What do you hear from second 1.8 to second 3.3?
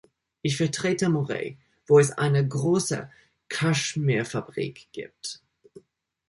wo es eine große